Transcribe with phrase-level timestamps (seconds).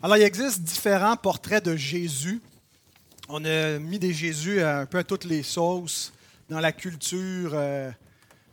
[0.00, 2.40] Alors, il existe différents portraits de Jésus.
[3.28, 6.12] On a mis des Jésus un peu à toutes les sauces
[6.48, 7.90] dans la culture, euh,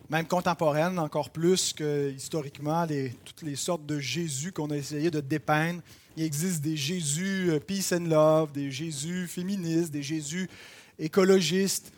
[0.09, 2.87] même contemporaine, encore plus que historiquement,
[3.23, 5.81] toutes les sortes de Jésus qu'on a essayé de dépeindre.
[6.17, 10.49] Il existe des Jésus euh, peace and love, des Jésus féministes, des Jésus
[10.97, 11.91] écologistes.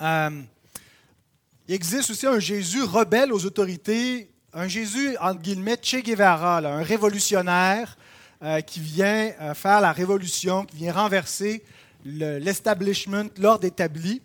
[0.00, 0.30] Euh,
[1.68, 6.82] il existe aussi un Jésus rebelle aux autorités, un Jésus, entre guillemets, Che Guevara, un
[6.82, 7.98] révolutionnaire
[8.46, 11.64] euh, qui vient euh, faire la révolution, qui vient renverser
[12.04, 14.22] l'establishment, l'ordre établi.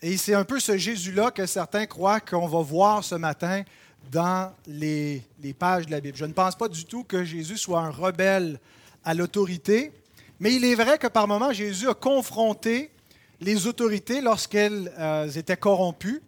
[0.00, 3.64] Et c'est un peu ce Jésus-là que certains croient qu'on va voir ce matin
[4.12, 6.16] dans les, les, pages de la Bible.
[6.16, 8.60] Je ne pense pas du tout que Jésus soit un rebelle
[9.04, 9.90] à l'autorité,
[10.38, 12.92] mais il est vrai que par moments, Jésus a confronté
[13.40, 16.22] les autorités lorsqu'elles euh, étaient corrompues.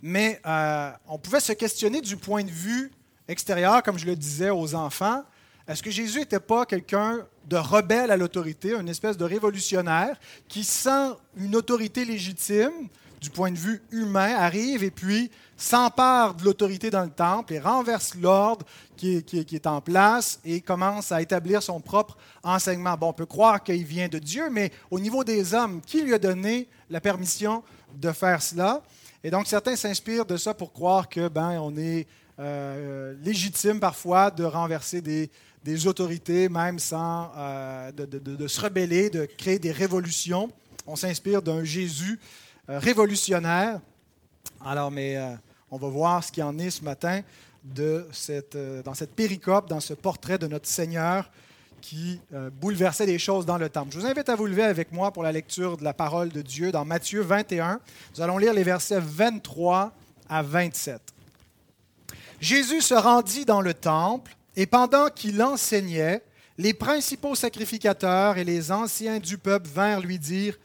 [0.00, 0.40] Mais
[1.08, 2.90] on pouvait se questionner du point de vue
[3.28, 5.22] extérieur, comme je le disais aux enfants,
[5.68, 10.18] est-ce que Jésus n'était pas quelqu'un de rebelle à l'autorité, une espèce de révolutionnaire
[10.48, 12.88] qui, sans une autorité légitime,
[13.20, 17.58] du point de vue humain, arrive et puis s'empare de l'autorité dans le temple et
[17.58, 18.64] renverse l'ordre
[18.96, 22.96] qui, est en place et commence à établir son propre enseignement?
[22.96, 26.14] Bon, on peut croire qu'il vient de Dieu, mais au niveau des hommes, qui lui
[26.14, 28.82] a donné la permission de faire cela?
[29.24, 32.06] Et donc, certains s'inspirent de ça pour croire que ben, on est
[32.38, 35.30] euh, légitime parfois de renverser des,
[35.66, 40.48] des autorités, même sans euh, de, se rebeller, de créer des révolutions.
[40.86, 42.20] On s'inspire d'un Jésus
[42.70, 43.80] euh, révolutionnaire.
[44.64, 45.34] Alors, mais euh,
[45.72, 47.20] on va voir ce qu'il en est ce matin
[47.64, 51.28] de cette, dans cette péricope, dans ce portrait de notre Seigneur
[51.80, 52.20] qui
[52.60, 53.92] bouleversait les choses dans le temple.
[53.92, 56.42] Je vous invite à vous lever avec moi pour la lecture de la parole de
[56.42, 57.80] Dieu dans Matthieu 21.
[58.14, 59.92] Nous allons lire les versets 23
[60.28, 61.00] à 27.
[62.40, 66.22] Jésus se rendit dans le temple et pendant qu'il enseignait,
[66.58, 70.58] les principaux sacrificateurs et les anciens du peuple vinrent lui dire,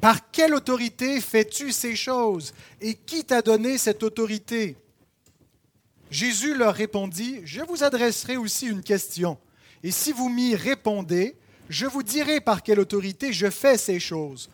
[0.00, 2.52] Par quelle autorité fais-tu ces choses
[2.82, 4.76] Et qui t'a donné cette autorité?
[6.10, 9.38] Jésus leur répondit, Je vous adresserai aussi une question,
[9.82, 11.36] et si vous m'y répondez,
[11.70, 14.50] je vous dirai par quelle autorité je fais ces choses.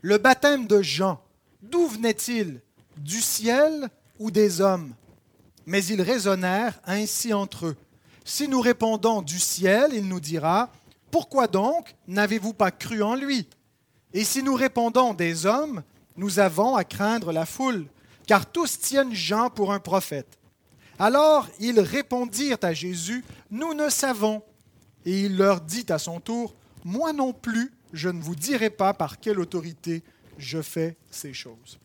[0.00, 1.22] Le baptême de Jean,
[1.60, 2.60] d'où venait-il?
[2.96, 3.88] Du ciel
[4.18, 4.94] ou des hommes?
[5.66, 7.76] Mais ils raisonnèrent ainsi entre eux.
[8.24, 10.70] Si nous répondons du ciel, il nous dira,
[11.10, 13.48] Pourquoi donc n'avez-vous pas cru en lui?
[14.12, 15.82] Et si nous répondons des hommes,
[16.16, 17.86] nous avons à craindre la foule,
[18.26, 20.38] car tous tiennent Jean pour un prophète.
[20.98, 24.42] Alors ils répondirent à Jésus, Nous ne savons.
[25.04, 28.94] Et il leur dit à son tour, Moi non plus, je ne vous dirai pas
[28.94, 30.02] par quelle autorité
[30.38, 31.78] je fais ces choses.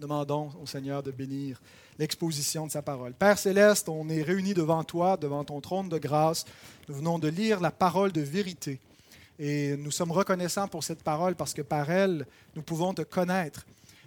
[0.00, 1.60] Demandons au Seigneur de bénir
[1.98, 3.12] l'exposition de sa parole.
[3.12, 6.44] Père céleste, on est réunis devant toi, devant ton trône de grâce.
[6.88, 8.78] Nous venons de lire la parole de vérité.
[9.38, 12.26] Et nous sommes reconnaissants pour cette parole parce que par elle,
[12.56, 13.66] nous pouvons te connaître.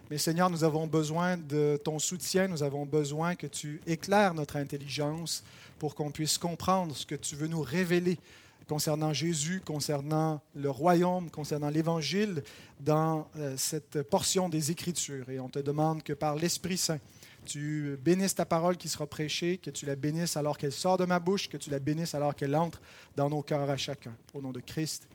[0.09, 4.57] Mais Seigneur, nous avons besoin de ton soutien, nous avons besoin que tu éclaires notre
[4.57, 5.43] intelligence
[5.79, 8.19] pour qu'on puisse comprendre ce que tu veux nous révéler
[8.67, 12.43] concernant Jésus, concernant le royaume, concernant l'Évangile
[12.79, 15.29] dans euh, cette portion des Écritures.
[15.29, 16.99] Et on te demande que par l'Esprit Saint,
[17.45, 21.05] tu bénisses ta parole qui sera prêchée, que tu la bénisses alors qu'elle sort de
[21.05, 22.81] ma bouche, que tu la bénisses alors qu'elle entre
[23.15, 24.13] dans nos cœurs à chacun.
[24.33, 25.07] Au nom de Christ.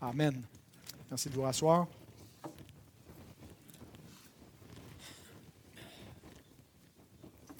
[0.00, 0.42] Amen.
[1.10, 1.86] Merci de vous rasseoir.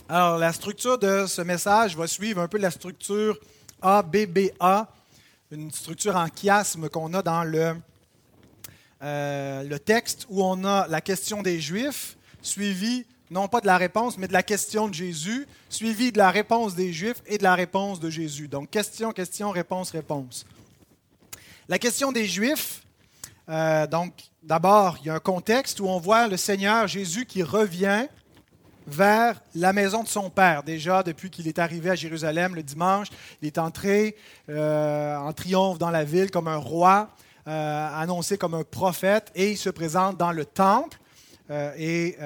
[0.08, 3.38] Alors, la structure de ce message va suivre un peu la structure
[3.80, 4.92] ABBA,
[5.50, 7.76] une structure en chiasme qu'on a dans le,
[9.02, 13.78] euh, le texte où on a la question des Juifs, suivie non pas de la
[13.78, 17.42] réponse, mais de la question de Jésus, suivie de la réponse des Juifs et de
[17.42, 18.46] la réponse de Jésus.
[18.46, 20.44] Donc question, question, réponse, réponse.
[21.68, 22.82] La question des Juifs,
[23.48, 24.12] euh, donc
[24.42, 28.06] d'abord, il y a un contexte où on voit le Seigneur Jésus qui revient
[28.86, 30.62] vers la maison de son Père.
[30.64, 33.08] Déjà, depuis qu'il est arrivé à Jérusalem le dimanche,
[33.40, 34.16] il est entré
[34.50, 37.08] euh, en triomphe dans la ville comme un roi,
[37.46, 40.98] euh, annoncé comme un prophète, et il se présente dans le temple.
[41.78, 42.16] et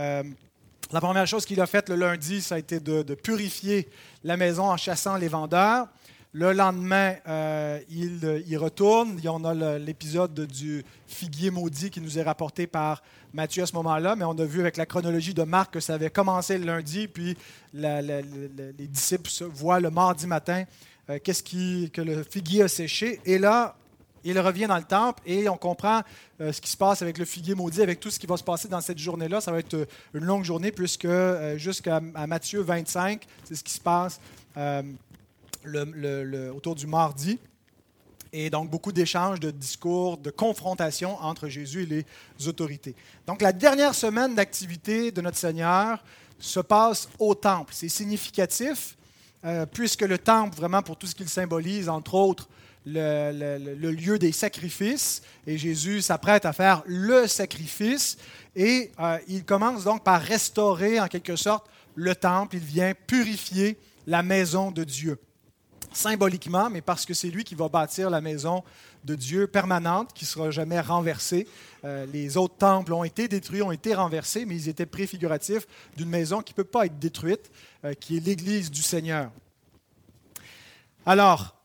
[0.92, 3.88] la première chose qu'il a faite le lundi, ça a été de, purifier
[4.24, 5.88] la maison en chassant les vendeurs.
[6.32, 9.18] Le lendemain, euh, il, retourne.
[9.26, 13.02] On a l'épisode du figuier maudit qui nous est rapporté par
[13.32, 15.94] Matthieu à ce moment-là, mais on a vu avec la chronologie de Marc que ça
[15.94, 17.36] avait commencé le lundi, puis
[17.72, 20.64] les disciples voient le mardi matin
[21.08, 23.20] euh, qu'est-ce qui, que le figuier a séché?
[23.24, 23.76] Et là,
[24.30, 26.02] il revient dans le temple et on comprend
[26.40, 28.44] euh, ce qui se passe avec le figuier maudit, avec tout ce qui va se
[28.44, 29.40] passer dans cette journée-là.
[29.40, 33.72] Ça va être euh, une longue journée puisque euh, jusqu'à Matthieu 25, c'est ce qui
[33.72, 34.20] se passe
[36.54, 37.38] autour du mardi.
[38.32, 42.94] Et donc beaucoup d'échanges, de discours, de confrontations entre Jésus et les autorités.
[43.26, 46.02] Donc la dernière semaine d'activité de notre Seigneur
[46.38, 47.72] se passe au temple.
[47.74, 48.96] C'est significatif
[49.44, 52.48] euh, puisque le temple, vraiment pour tout ce qu'il symbolise, entre autres,
[52.86, 58.16] le, lieu des sacrifices, et Jésus s'apprête à faire le sacrifice,
[58.54, 63.78] et euh, il commence donc par restaurer en quelque sorte le temple, il vient purifier
[64.06, 65.18] la maison de Dieu.
[65.92, 68.62] Symboliquement, mais parce que c'est lui qui va bâtir la maison
[69.04, 71.48] de Dieu permanente qui ne sera jamais renversée.
[71.84, 75.66] Euh, les autres temples ont été détruits, ont été renversés, mais ils étaient préfiguratifs
[75.96, 77.50] d'une maison qui ne peut pas être détruite,
[77.84, 79.30] euh, qui est l'Église du Seigneur.
[81.06, 81.55] Alors,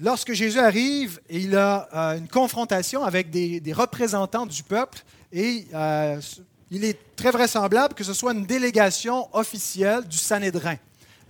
[0.00, 5.02] lorsque Jésus arrive, il a euh, une confrontation avec des, représentants du peuple
[5.32, 6.20] et euh,
[6.70, 10.76] il est très vraisemblable que ce soit une délégation officielle du Sanhédrin.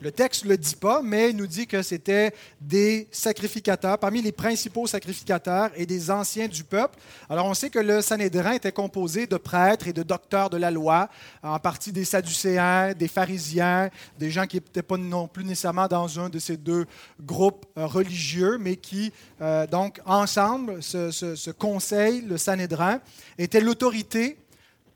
[0.03, 4.21] Le texte ne le dit pas, mais il nous dit que c'était des sacrificateurs, parmi
[4.21, 6.99] les principaux sacrificateurs et des anciens du peuple.
[7.31, 10.73] Alors on sait que le Sanhédrin était composé de prêtres et de docteurs de la
[10.73, 11.09] loi,
[11.45, 16.19] en partie des Sadducéens, des pharisiens, des gens qui n'étaient pas non plus nécessairement dans
[16.19, 16.85] un de ces deux
[17.21, 22.99] groupes euh, religieux, mais qui, euh, donc, ensemble, ce, conseil, le Sanhédrin,
[23.39, 24.37] était l'autorité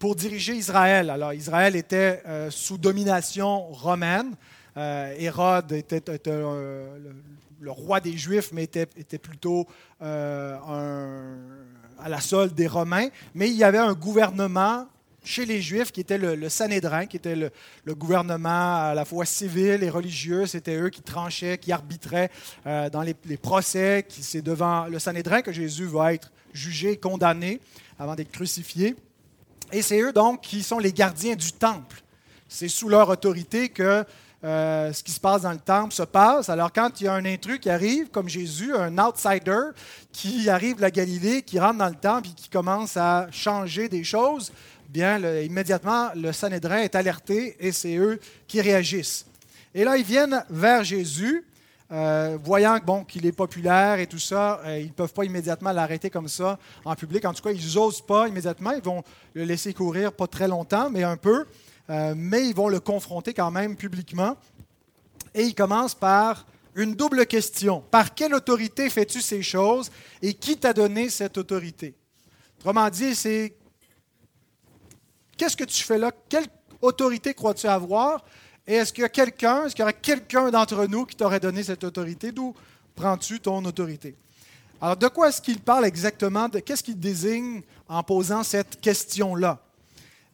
[0.01, 1.11] pour diriger Israël.
[1.11, 4.35] Alors Israël était euh, sous domination romaine.
[4.77, 6.99] Euh, Hérode était, euh,
[7.61, 8.87] le, roi des Juifs, mais était,
[9.19, 9.67] plutôt
[10.03, 11.37] euh,
[11.99, 13.09] à la solde des Romains.
[13.35, 14.87] Mais il y avait un gouvernement
[15.25, 19.83] chez les Juifs qui était le, Sanhédrin, qui était le, gouvernement à la fois civil
[19.83, 20.47] et religieux.
[20.47, 22.31] C'était eux qui tranchaient, qui arbitraient
[22.65, 24.07] dans les, les procès.
[24.09, 27.61] C'est devant le Sanhédrin que Jésus va être jugé, condamné
[27.99, 28.95] avant d'être crucifié.
[29.73, 32.03] Et c'est eux donc qui sont les gardiens du temple.
[32.49, 34.05] C'est sous leur autorité que
[34.45, 36.49] euh, ce qui se passe dans le temple se passe.
[36.49, 39.71] Alors quand il y a un intrus qui arrive, comme Jésus, un outsider
[40.13, 43.89] qui arrive de la Galilée, qui rentre dans le temple et qui commence à changer
[43.89, 44.53] des choses,
[44.89, 49.27] bien immédiatement le Sanhédrin est alerté et c'est eux qui réagissent.
[49.75, 51.45] Et là, ils viennent vers Jésus.
[51.93, 55.71] Euh, voyant bon, qu'il est populaire et tout ça, euh, ils ne peuvent pas immédiatement
[55.71, 57.25] l'arrêter comme ça en public.
[57.27, 58.73] En tout cas, ils n'osent pas immédiatement.
[58.73, 59.05] Ils vont
[59.35, 61.45] le laisser courir pas très longtemps, mais un peu.
[61.89, 64.37] Euh, mais ils vont le confronter quand même publiquement.
[65.35, 67.81] Et il commence par une double question.
[67.91, 69.91] Par quelle autorité fais-tu ces choses
[70.23, 71.95] et qui t'a donné cette autorité?
[72.59, 73.55] Autrement dit, c'est
[75.37, 76.11] qu'est-ce que tu fais là?
[76.29, 76.47] Quelle
[76.83, 78.25] autorité crois-tu avoir?
[78.67, 81.41] Et est-ce qu'il y a quelqu'un, est-ce qu'il y aurait quelqu'un d'entre nous qui t'aurait
[81.41, 82.33] donné cette autorité?
[82.33, 82.55] D'où
[82.95, 84.17] prends-tu ton autorité?
[84.81, 86.49] Alors, de quoi est-ce qu'il parle exactement?
[86.49, 89.61] qu'est-ce qu'il désigne en posant cette question-là?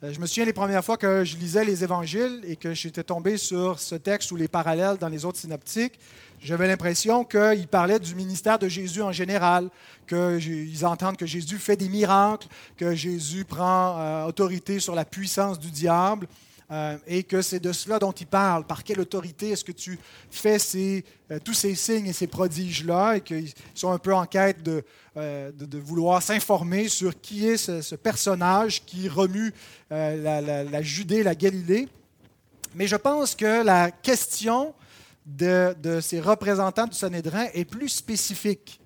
[0.03, 3.05] Euh, je me souviens les premières fois que je lisais les évangiles et que j'étais
[3.05, 5.99] tombé sur ce texte ou les parallèles dans les autres synoptiques,
[6.41, 9.69] j'avais l'impression qu'ils parlaient du ministère de Jésus en général,
[10.09, 15.61] qu'ils entendent que Jésus fait des miracles, que Jésus prend euh, autorité sur la puissance
[15.61, 16.27] du diable.
[16.73, 18.67] Euh, et que c'est de cela dont il parle.
[18.67, 19.99] Par quelle autorité est-ce que tu
[20.31, 24.25] fais ces, euh, tous ces signes et ces prodiges-là, et qu'ils sont un peu en
[24.25, 24.83] quête de,
[25.19, 29.53] euh, de, vouloir s'informer sur qui est ce, personnage qui remue
[29.91, 31.91] la, la, Judée, la Galilée.
[32.75, 34.73] Mais je pense que la question
[35.27, 38.81] de, de ces représentants du Sanhédrin est plus spécifique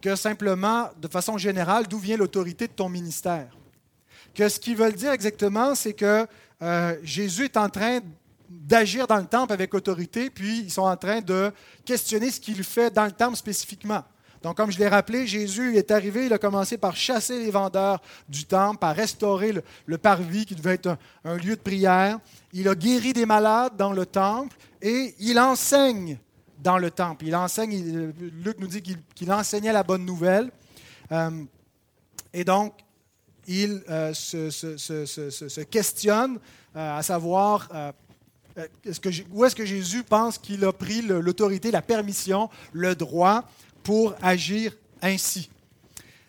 [0.00, 3.56] que simplement, de façon générale, d'où vient l'autorité de ton ministère.
[4.34, 6.26] Que ce qu'ils veulent dire exactement, c'est que
[6.62, 8.00] euh, Jésus est en train
[8.48, 11.52] d'agir dans le temple avec autorité, puis ils sont en train de
[11.84, 14.04] questionner ce qu'il fait dans le temple spécifiquement.
[14.42, 18.00] Donc, comme je l'ai rappelé, Jésus est arrivé, il a commencé par chasser les vendeurs
[18.28, 19.52] du temple, par restaurer
[19.86, 22.18] le, parvis qui devait être un, lieu de prière.
[22.52, 26.18] Il a guéri des malades dans le temple et il enseigne
[26.58, 27.26] dans le temple.
[27.26, 30.50] Il enseigne, Luc nous dit qu'il enseignait la bonne nouvelle.
[31.12, 31.44] Euh,
[32.32, 32.74] et donc,
[33.46, 36.38] il euh, se, questionne
[36.76, 37.92] euh, à savoir euh,
[39.32, 43.44] où est-ce que Jésus pense qu'il a pris l'autorité, la permission, le droit
[43.82, 45.48] pour agir ainsi?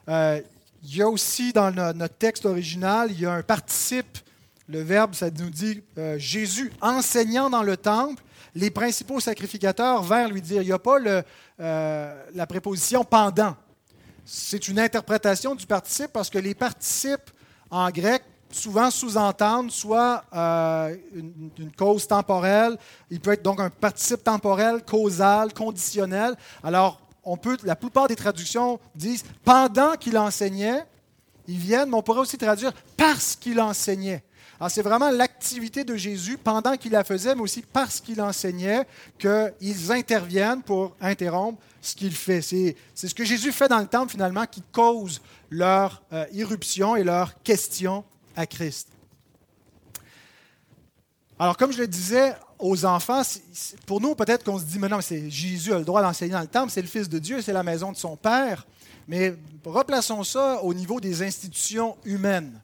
[0.06, 4.18] il y a aussi dans notre texte original, il y a un participe.
[4.68, 5.82] Le verbe, ça nous dit
[6.18, 8.22] Jésus enseignant dans le temple,
[8.56, 10.62] les principaux sacrificateurs vinrent lui dire.
[10.62, 11.00] Il n'y a pas
[11.58, 13.56] la préposition pendant
[14.26, 17.30] c'est une interprétation du participe parce que les participes
[17.70, 22.78] en grec souvent sous-entendent soit euh, une, cause temporelle,
[23.10, 26.36] il peut être donc un participe temporel, causal, conditionnel.
[26.64, 30.84] Alors, on peut, la plupart des traductions disent pendant qu'il enseignait,
[31.48, 34.24] ils viennent, mais on pourrait aussi traduire parce qu'il enseignait.
[34.70, 38.86] C'est vraiment l'activité de Jésus pendant qu'il la faisait, mais aussi parce qu'il enseignait,
[39.18, 42.42] qu'ils interviennent pour interrompre ce qu'il fait.
[42.42, 47.04] C'est, ce que Jésus fait dans le temple finalement qui cause leur euh, irruption et
[47.04, 48.04] leur question
[48.36, 48.88] à Christ.
[51.38, 53.22] Alors comme je le disais aux enfants,
[53.86, 56.42] pour nous peut-être qu'on se dit, mais non, c'est Jésus a le droit d'enseigner dans
[56.42, 58.66] le temple, c'est le Fils de Dieu, c'est la maison de son Père.
[59.08, 62.62] Mais replaçons ça au niveau des institutions humaines.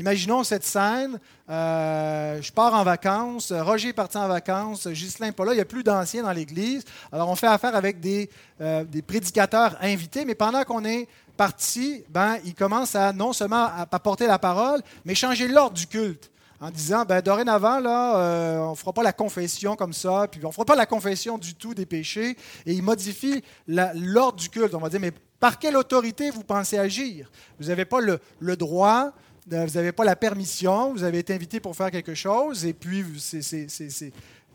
[0.00, 5.44] Imaginons cette scène, euh, je pars en vacances, Roger est parti en vacances, Ghislain pas
[5.44, 6.86] là, il n'y a plus d'anciens dans l'Église.
[7.12, 8.30] Alors on fait affaire avec des,
[8.62, 13.98] euh, prédicateurs invités, mais pendant qu'on est parti, ben, ils commencent à non seulement à
[13.98, 16.30] porter la parole, mais changer l'ordre du culte
[16.60, 20.40] en disant ben, dorénavant, là, euh, on ne fera pas la confession comme ça, puis
[20.44, 22.36] on ne fera pas la confession du tout des péchés.
[22.66, 24.74] Et il modifie l'ordre du culte.
[24.74, 27.30] On va dire mais par quelle autorité vous pensez agir?
[27.58, 29.10] Vous n'avez pas le, droit, euh,
[29.50, 33.02] vous n'avez pas la permission, vous avez été invité pour faire quelque chose, et puis
[33.02, 33.18] vous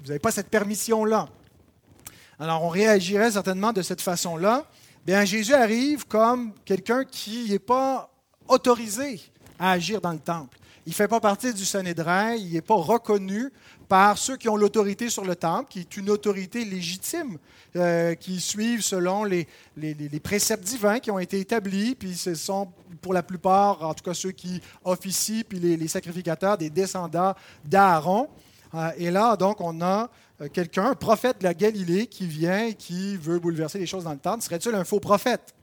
[0.07, 1.27] n'avez pas cette permission-là.
[2.39, 4.65] Alors on réagirait certainement de cette façon-là.
[5.05, 8.09] Bien, Jésus arrive comme quelqu'un qui n'est pas
[8.47, 9.21] autorisé
[9.59, 10.57] à agir dans le temple.
[10.85, 13.51] Il ne fait pas partie du Sanhédrin, il n'est pas reconnu
[13.87, 17.37] par ceux qui ont l'autorité sur le temple, qui est une autorité légitime,
[17.75, 22.69] euh, qui suivent selon les, les, préceptes divins qui ont été établis, puis ce sont
[23.01, 28.29] pour la plupart, en tout cas ceux qui officient, puis les, sacrificateurs, des descendants d'Aaron.
[28.73, 30.09] Euh, et là, donc, on a
[30.41, 34.05] euh, quelqu'un, un prophète de la Galilée, qui vient et qui veut bouleverser les choses
[34.05, 34.43] dans le temple.
[34.43, 35.53] Serait-il un faux prophète?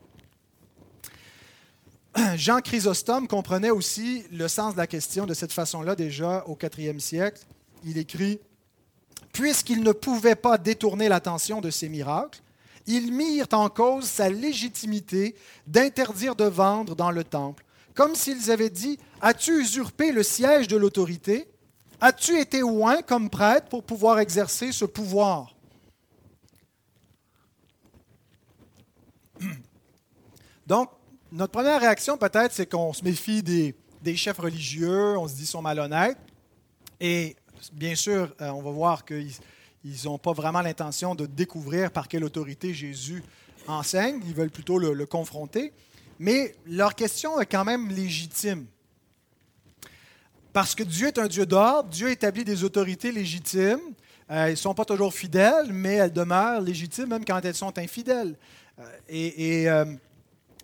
[2.37, 6.99] Jean Chrysostome comprenait aussi le sens de la question de cette façon-là déjà au IVe
[6.99, 7.43] siècle.
[7.85, 8.41] Il écrit
[9.33, 12.41] Puisqu'ils ne pouvaient pas détourner l'attention de ces miracles,
[12.87, 15.35] ils mirent en cause sa légitimité
[15.67, 20.77] d'interdire de vendre dans le temple, comme s'ils avaient dit As-tu usurpé le siège de
[20.77, 21.49] l'autorité?
[22.01, 25.55] As-tu été loin comme prêtre pour pouvoir exercer ce pouvoir?
[30.67, 30.91] Donc,
[31.31, 33.75] notre première réaction, peut-être, c'est qu'on se méfie des,
[34.17, 36.19] chefs religieux, on se dit qu'ils sont malhonnêtes.
[37.01, 37.37] Et
[37.73, 42.25] bien sûr, euh, on va voir qu'ils n'ont pas vraiment l'intention de découvrir par quelle
[42.25, 43.23] autorité Jésus
[43.67, 44.21] enseigne.
[44.27, 45.73] Ils veulent plutôt le, confronter.
[46.19, 48.67] Mais leur question est quand même légitime.
[50.53, 53.81] Parce que Dieu est un Dieu d'ordre, Dieu établit des autorités légitimes.
[54.31, 57.77] Euh, elles ne sont pas toujours fidèles, mais elles demeurent légitimes même quand elles sont
[57.79, 58.37] infidèles.
[58.79, 59.67] Euh, et,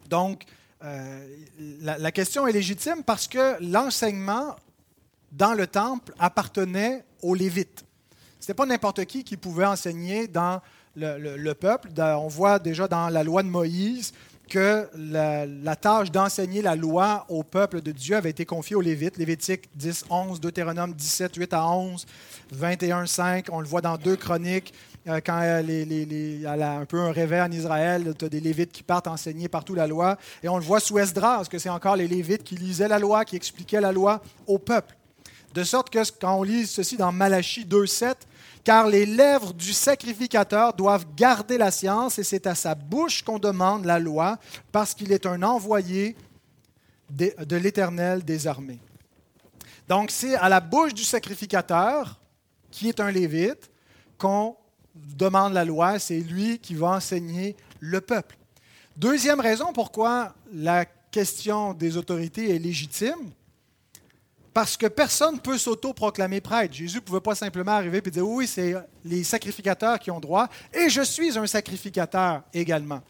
[0.08, 0.44] donc,
[0.84, 1.36] euh,
[1.80, 4.56] la, question est légitime parce que l'enseignement
[5.32, 7.84] dans le temple appartenait aux Lévites.
[8.40, 10.60] Ce n'était pas n'importe qui qui pouvait enseigner dans
[10.96, 11.88] le, peuple.
[11.98, 14.12] On voit déjà dans la loi de Moïse
[14.48, 19.18] que la, tâche d'enseigner la loi au peuple de Dieu avait été confiée aux Lévites.
[19.18, 22.06] Lévitique 10, 11, Deutéronome 17, 8 à 11,
[22.52, 23.46] 21, 5.
[23.52, 24.72] On le voit dans deux chroniques.
[25.06, 28.72] Euh, quand elle, les, a un peu un réveil en Israël, tu as des Lévites
[28.72, 30.16] qui partent enseigner partout la loi.
[30.42, 33.24] Et on le voit sous Esdras, que c'est encore les Lévites qui lisaient la loi,
[33.24, 34.97] qui expliquaient la loi au peuple.
[35.54, 38.14] De sorte que quand on lit ceci dans Malachie 2.7,
[38.64, 43.38] car les lèvres du sacrificateur doivent garder la science, et c'est à sa bouche qu'on
[43.38, 44.38] demande la loi,
[44.72, 46.16] parce qu'il est un envoyé
[47.10, 48.80] de l'Éternel des armées.
[49.88, 52.20] Donc c'est à la bouche du sacrificateur,
[52.70, 53.70] qui est un lévite,
[54.18, 54.54] qu'on
[54.94, 58.36] demande la loi, c'est lui qui va enseigner le peuple.
[58.96, 63.30] Deuxième raison pourquoi la question des autorités est légitime,
[64.58, 66.74] parce que personne ne peut s'auto-proclamer prêtre.
[66.74, 68.74] Jésus ne pouvait pas simplement arriver et dire oui, c'est
[69.04, 73.00] les sacrificateurs qui ont droit, et je suis un sacrificateur également.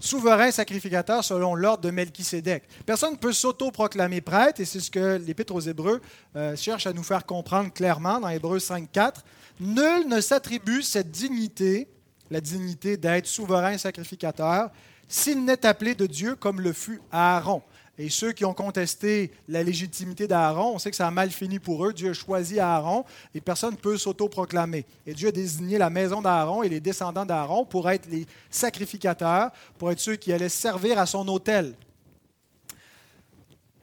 [0.00, 2.64] Souverain sacrificateur selon l'ordre de Melchisédek.
[2.84, 6.00] Personne ne peut s'auto-proclamer prêtre, et c'est ce que l'Épître aux Hébreux
[6.34, 9.18] euh, cherche à nous faire comprendre clairement dans Hébreux 5.4.
[9.60, 11.86] Nul ne s'attribue cette dignité,
[12.32, 14.70] la dignité d'être souverain sacrificateur,
[15.06, 17.62] s'il n'est appelé de Dieu comme le fut Aaron.
[18.02, 21.58] Et ceux qui ont contesté la légitimité d'Aaron, on sait que ça a mal fini
[21.58, 21.92] pour eux.
[21.92, 23.04] Dieu a choisi Aaron
[23.34, 24.86] et personne ne peut s'auto-proclamer.
[25.06, 29.50] Et Dieu a désigné la maison d'Aaron et les descendants d'Aaron pour être les sacrificateurs,
[29.76, 31.74] pour être ceux qui allaient servir à son autel.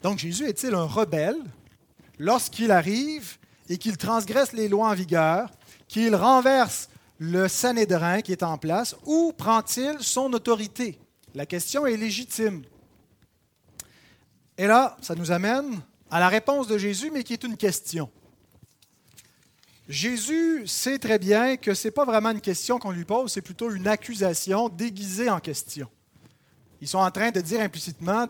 [0.02, 1.38] Donc Jésus est-il un rebelle
[2.18, 3.38] lorsqu'il arrive
[3.70, 5.52] et qu'il transgresse les lois en vigueur
[5.88, 10.98] qu'il renverse le Sanhédrin qui est en place, ou prend-il son autorité?
[11.36, 12.64] La question est légitime.
[14.58, 18.10] Et là, ça nous amène à la réponse de Jésus, mais qui est une question.
[19.88, 23.42] Jésus sait très bien que ce n'est pas vraiment une question qu'on lui pose, c'est
[23.42, 25.88] plutôt une accusation déguisée en question.
[26.82, 28.28] Ils sont en train de dire implicitement,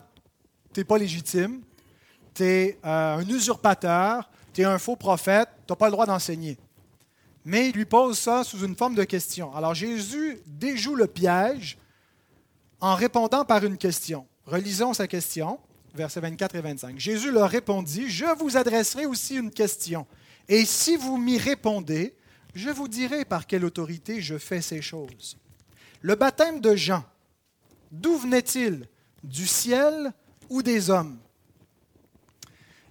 [0.73, 1.61] tu n'es pas légitime,
[2.35, 6.05] tu es euh, un usurpateur, tu es un faux prophète, tu n'as pas le droit
[6.05, 6.57] d'enseigner.
[7.43, 9.55] Mais il lui pose ça sous une forme de question.
[9.55, 11.77] Alors Jésus déjoue le piège
[12.79, 14.27] en répondant par une question.
[14.45, 15.59] Relisons sa question,
[15.97, 16.99] versets 24 et 25.
[16.99, 20.07] Jésus leur répondit, Je vous adresserai aussi une question.
[20.47, 22.15] Et si vous m'y répondez,
[22.55, 25.37] je vous dirai par quelle autorité je fais ces choses.
[26.01, 27.03] Le baptême de Jean,
[27.91, 28.87] d'où venait-il?
[29.23, 30.13] Du ciel
[30.49, 31.17] ou des hommes?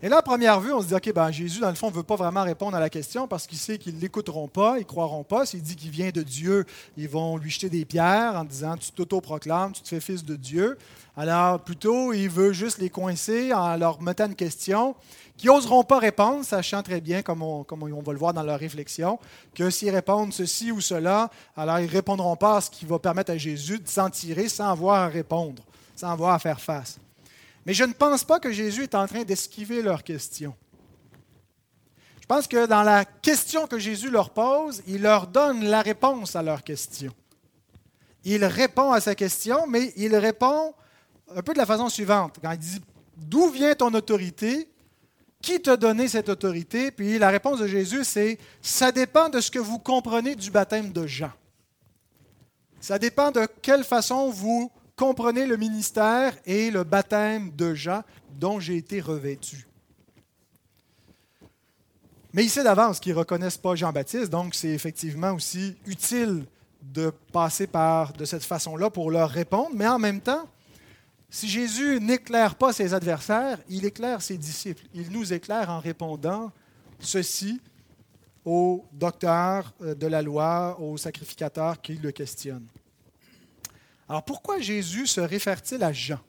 [0.03, 2.03] Et là, première vue, on se dit, OK, ben, Jésus, dans le fond, ne veut
[2.03, 4.85] pas vraiment répondre à la question parce qu'il sait qu'ils ne l'écouteront pas, ils ne
[4.85, 5.47] croiront pas.
[5.47, 6.67] S'il dit qu'il vient de Dieu,
[6.99, 10.37] ils vont lui jeter des pierres en disant, tu t'auto-proclames, tu te fais fils de
[10.37, 10.77] Dieu.
[11.17, 14.95] Alors, plutôt, il veut juste les coincer en leur mettant une question
[15.39, 18.43] qui n'oseront pas répondre, sachant très bien, comme on, comme on va le voir dans
[18.43, 19.19] leur réflexion,
[19.55, 22.99] que s'ils répondent ceci ou cela, alors ils ne répondront pas à ce qui va
[22.99, 25.63] permettre à Jésus de s'en tirer sans avoir à répondre,
[25.95, 26.99] sans avoir à faire face.
[27.67, 30.55] Mais je ne pense pas que Jésus est en train d'esquiver leurs questions.
[32.21, 36.37] Je pense que dans la question que Jésus leur pose, il leur donne la réponse
[36.37, 37.13] à leurs questions.
[38.25, 40.75] Il répond à sa question, mais il répond
[41.35, 42.37] un peu de la façon suivante.
[42.41, 42.81] Quand il dit
[43.17, 44.69] D'où vient ton autorité?
[45.43, 46.91] Qui t'a donné cette autorité?
[46.91, 50.93] Puis la réponse de Jésus, c'est Ça dépend de ce que vous comprenez du baptême
[50.93, 51.33] de Jean.
[52.81, 58.03] Ça dépend de quelle façon vous comprenez le ministère et le baptême de Jean
[58.39, 59.67] dont j'ai été revêtu.
[62.33, 66.45] Mais il sait d'avance qu'ils ne reconnaissent pas Jean-Baptiste, donc c'est effectivement aussi utile
[66.83, 70.47] de passer par de cette façon-là pour leur répondre, mais en même temps,
[71.31, 74.85] si Jésus n'éclaire pas ses adversaires, il éclaire ses disciples.
[74.95, 76.53] Il nous éclaire en répondant
[77.01, 77.61] ceci
[78.45, 82.69] aux docteurs euh, de la loi, aux sacrificateurs qui le questionnent.
[84.09, 86.21] Alors pourquoi Jésus se réfère-t-il à Jean?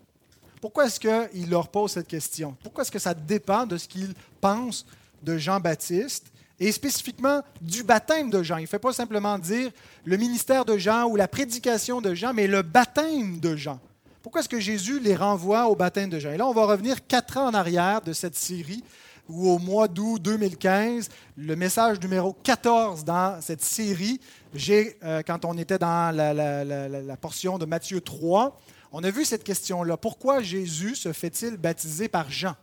[0.62, 2.55] Pourquoi est-ce qu'il leur pose cette question?
[2.63, 4.86] Pourquoi est-ce que ça dépend de ce qu'il pense
[5.22, 6.25] de Jean-Baptiste
[6.60, 8.57] et spécifiquement du baptême de Jean?
[8.57, 9.69] Il ne fait pas simplement dire
[10.03, 13.79] le ministère de Jean ou la prédication de Jean, mais le baptême de Jean.
[14.24, 16.31] Pourquoi est-ce que Jésus les renvoie au baptême de Jean?
[16.31, 18.83] Et là, on va revenir quatre ans en arrière de cette série
[19.29, 24.20] où au mois d'août 2015, le message numéro 14 dans cette série,
[24.53, 28.57] j'ai, euh, quand on était dans la, portion de Matthieu 3,
[28.92, 29.98] on a vu cette question-là.
[29.98, 32.55] Pourquoi Jésus se fait-il baptiser par Jean?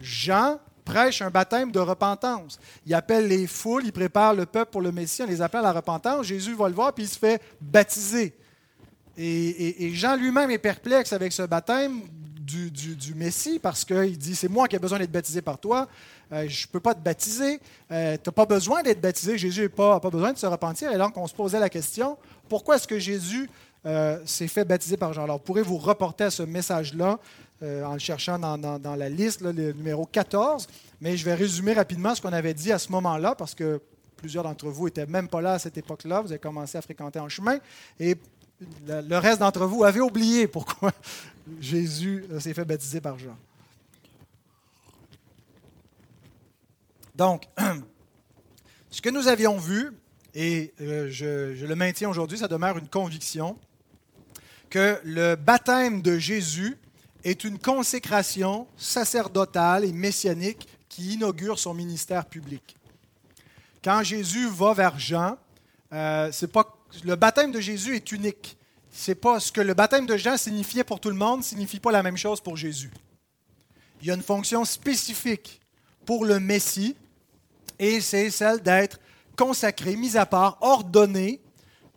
[0.00, 2.58] Jean prêche un baptême de repentance.
[2.86, 5.64] Il appelle les foules, il prépare le peuple pour le Messie, on les appelle à
[5.64, 6.26] la repentance.
[6.26, 8.34] Jésus va le voir, puis il se fait baptiser.
[9.16, 12.02] et Jean lui-même est perplexe avec ce baptême
[12.48, 15.88] du, Messie parce qu'il dit C'est moi qui ai besoin d'être baptisé par toi.
[16.32, 17.60] Euh, je ne peux pas te baptiser.
[17.90, 19.38] Euh, tu n'as pas besoin d'être baptisé.
[19.38, 20.92] Jésus n'a pas, besoin de se repentir.
[20.92, 22.16] Et donc, on se posait la question
[22.48, 23.50] pourquoi est-ce que Jésus
[23.84, 25.24] euh, s'est fait baptiser par Jean?
[25.24, 27.18] Alors, pourrez vous reporter à ce message-là
[27.60, 30.68] en le cherchant dans, la liste, le numéro 14.
[31.00, 33.80] Mais je vais résumer rapidement ce qu'on avait dit à ce moment-là parce que
[34.16, 36.20] plusieurs d'entre vous n'étaient même pas là à cette époque-là.
[36.20, 37.58] Vous avez commencé à fréquenter en chemin.
[37.98, 38.16] Et
[38.60, 40.92] le reste d'entre vous avait oublié pourquoi
[41.60, 43.36] Jésus euh, s'est fait baptiser par Jean.
[47.14, 47.48] Donc,
[48.90, 49.90] ce que nous avions vu,
[50.34, 53.58] et euh, je, le maintiens aujourd'hui, ça demeure une conviction,
[54.70, 56.76] que le baptême de Jésus
[57.24, 62.76] est une consécration sacerdotale et messianique qui inaugure son ministère public.
[63.82, 65.38] Quand Jésus va vers Jean,
[65.92, 68.58] euh, c'est pas, le baptême de Jésus est unique
[68.90, 71.92] c'est pas ce que le baptême de Jean signifiait pour tout le monde, signifie pas
[71.92, 72.90] la même chose pour Jésus.
[74.00, 75.60] Il y a une fonction spécifique
[76.04, 76.96] pour le Messie,
[77.78, 78.98] et c'est celle d'être
[79.36, 81.40] consacré, mis à part, ordonné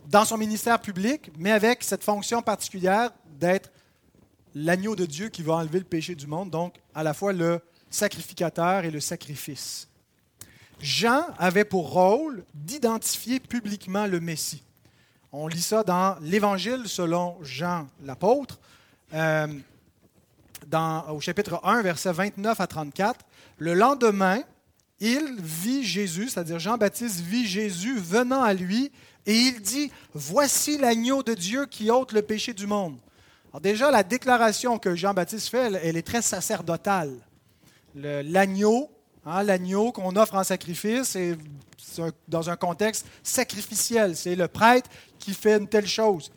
[0.10, 3.72] dans son ministère public, mais avec cette fonction particulière d'être
[4.54, 7.62] l'agneau de Dieu qui va enlever le péché du monde, donc à la fois le
[7.90, 9.88] sacrificateur et le sacrifice.
[10.80, 14.64] Jean avait pour rôle d'identifier publiquement le Messie.
[15.34, 18.60] On lit ça dans l'Évangile selon Jean l'apôtre,
[19.14, 19.48] euh,
[21.10, 23.18] au chapitre 1, versets 29 à 34.
[23.58, 24.44] Le lendemain,
[25.00, 28.92] il vit Jésus, c'est-à-dire Jean-Baptiste vit Jésus venant à lui,
[29.26, 32.98] et il dit, Voici l'agneau de Dieu qui ôte le péché du monde.
[33.54, 37.14] Alors déjà, la déclaration que Jean-Baptiste fait, elle, est très sacerdotale.
[37.96, 38.90] L'agneau,
[39.26, 41.38] hein, l'agneau qu'on offre en sacrifice, et
[42.28, 44.16] dans un contexte sacrificiel.
[44.16, 44.90] C'est le prêtre
[45.22, 46.32] qui fait une telle chose.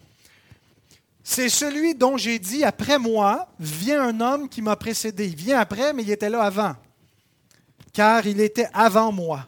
[1.24, 5.26] C'est celui dont j'ai dit, après moi, vient un homme qui m'a précédé.
[5.26, 6.76] Il vient après, mais il était là avant,
[7.92, 9.46] car il était avant moi.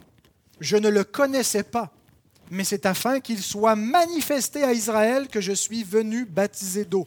[0.59, 1.93] Je ne le connaissais pas,
[2.51, 7.07] mais c'est afin qu'il soit manifesté à Israël que je suis venu baptiser d'eau.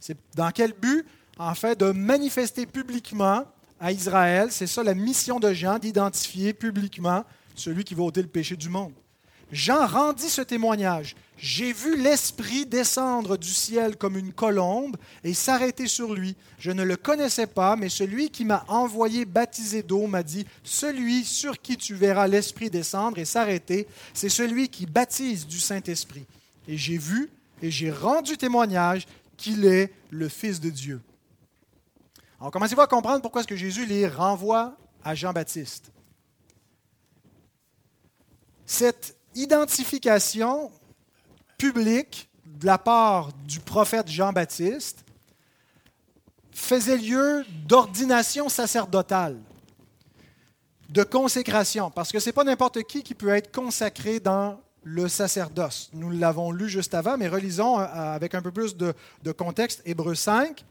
[0.00, 1.04] C'est dans quel but?
[1.38, 3.44] En fait, de manifester publiquement
[3.78, 4.48] à Israël.
[4.50, 8.70] C'est ça la mission de Jean, d'identifier publiquement celui qui va ôter le péché du
[8.70, 8.92] monde.
[9.52, 11.14] Jean rendit ce témoignage.
[11.38, 16.34] J'ai vu l'Esprit descendre du ciel comme une colombe et s'arrêter sur lui.
[16.58, 21.24] Je ne le connaissais pas, mais celui qui m'a envoyé baptiser d'eau m'a dit, Celui
[21.24, 26.24] sur qui tu verras l'Esprit descendre et s'arrêter, c'est celui qui baptise du Saint-Esprit.
[26.68, 31.02] Et j'ai vu et j'ai rendu témoignage qu'il est le Fils de Dieu.
[32.40, 35.90] Alors commencez-vous à comprendre pourquoi est-ce que Jésus les renvoie à Jean-Baptiste.
[38.64, 40.70] Cette identification
[41.58, 45.04] publique de la part du prophète Jean-Baptiste
[46.52, 49.38] faisait lieu d'ordination sacerdotale,
[50.88, 55.08] de consécration, parce que ce n'est pas n'importe qui qui peut être consacré dans le
[55.08, 55.90] sacerdoce.
[55.92, 59.82] Nous l'avons lu juste avant, mais relisons euh, avec un peu plus de, de contexte
[59.84, 60.64] Hébreu 5,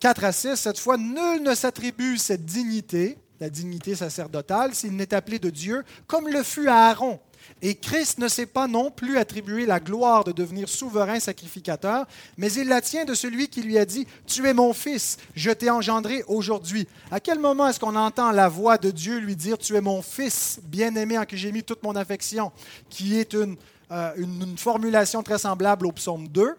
[0.00, 0.56] 4 à 6.
[0.56, 5.84] Cette fois, nul ne s'attribue cette dignité, la dignité sacerdotale, s'il n'est appelé de Dieu,
[6.08, 7.20] comme le fut Aaron.
[7.62, 12.06] Et Christ ne s'est pas non plus attribué la gloire de devenir souverain sacrificateur,
[12.36, 15.50] mais il la tient de celui qui lui a dit, Tu es mon fils, je
[15.50, 16.86] t'ai engendré aujourd'hui.
[17.10, 20.02] À quel moment est-ce qu'on entend la voix de Dieu lui dire, Tu es mon
[20.02, 22.52] fils, bien-aimé en qui j'ai mis toute mon affection,
[22.90, 23.56] qui est une,
[23.90, 24.12] euh,
[24.56, 26.54] formulation très semblable au psaume 2,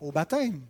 [0.00, 0.60] au baptême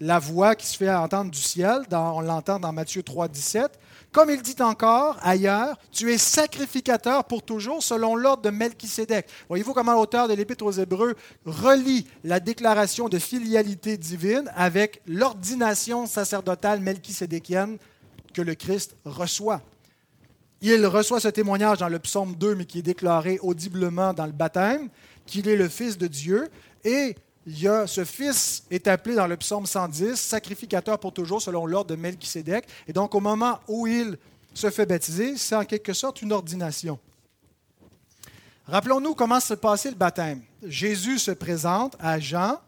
[0.00, 3.78] la voix qui se fait entendre du ciel, on l'entend dans Matthieu 3, 17.
[4.12, 9.26] Comme il dit encore ailleurs, tu es sacrificateur pour toujours selon l'ordre de Melchisédek.
[9.48, 16.06] Voyez-vous comment l'auteur de l'Épître aux Hébreux relie la déclaration de filialité divine avec l'ordination
[16.06, 17.76] sacerdotale melchisédékienne
[18.32, 19.60] que le Christ reçoit.
[20.62, 24.32] Il reçoit ce témoignage dans le psaume 2, mais qui est déclaré audiblement dans le
[24.32, 24.88] baptême,
[25.26, 26.48] qu'il est le Fils de Dieu,
[26.82, 27.14] et
[27.48, 31.64] il y a, ce fils est appelé dans le psaume 110 sacrificateur pour toujours selon
[31.64, 32.66] l'ordre de Melchisédek.
[32.86, 34.18] Et donc, au moment où il
[34.52, 36.98] se fait baptiser, c'est en quelque sorte une ordination.
[38.66, 40.42] Rappelons-nous comment se passait le baptême.
[40.62, 42.60] Jésus se présente à Jean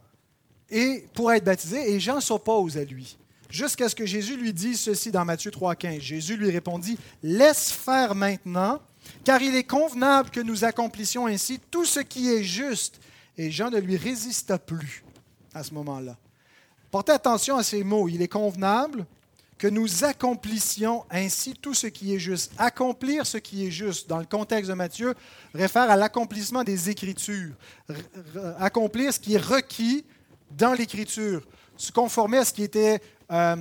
[0.71, 3.19] et pour être baptisé et Jean s'oppose à lui.
[3.51, 6.01] Jusqu'à ce que Jésus lui dise ceci dans Matthieu 3,15.
[6.01, 8.81] Jésus lui répondit Laisse faire maintenant,
[9.25, 12.99] car il est convenable que nous accomplissions ainsi tout ce qui est juste
[13.40, 15.03] et Jean ne lui résista plus
[15.55, 16.18] à ce moment-là.
[16.90, 18.07] Portez attention à ces mots.
[18.07, 19.07] Il est convenable
[19.57, 22.53] que nous accomplissions ainsi tout ce qui est juste.
[22.59, 25.14] Accomplir ce qui est juste, dans le contexte de Matthieu,
[25.55, 27.55] réfère à l'accomplissement des Écritures.
[28.59, 30.05] Accomplir ce qui est requis
[30.50, 31.40] dans l'Écriture.
[31.79, 33.00] Se conformer à ce qui était
[33.33, 33.57] euh,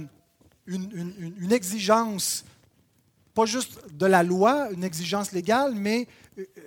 [0.67, 2.43] une, une, exigence,
[3.33, 6.05] pas juste de la loi, une exigence légale, mais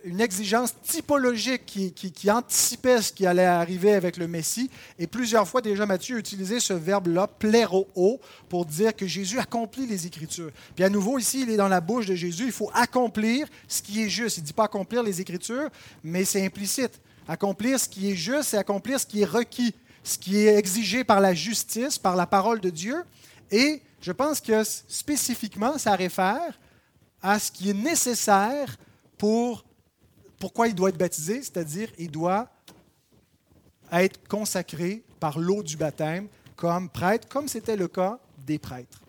[0.04, 4.70] une exigence typologique qui, anticipait ce qui allait arriver avec le Messie.
[4.98, 7.88] Et plusieurs fois déjà, Matthieu a utilisé ce verbe-là, pléro,
[8.48, 10.50] pour dire que Jésus accomplit les Écritures.
[10.74, 12.46] Puis à nouveau, ici, il est dans la bouche de Jésus.
[12.46, 14.38] Il faut accomplir ce qui est juste.
[14.38, 15.68] Il ne dit pas accomplir les Écritures,
[16.02, 17.00] mais c'est implicite.
[17.28, 21.04] Accomplir ce qui est juste, c'est accomplir ce qui est requis, ce qui est exigé
[21.04, 22.96] par la justice, par la parole de Dieu.
[23.50, 26.58] Et je pense que spécifiquement, ça réfère
[27.22, 28.76] à ce qui est nécessaire
[29.22, 29.64] pour
[30.40, 32.50] pourquoi il doit être baptisé, c'est-à-dire il doit
[33.92, 39.00] être consacré par l'eau du baptême comme prêtre, comme c'était le cas des prêtres.